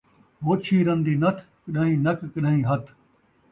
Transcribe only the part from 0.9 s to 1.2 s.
دی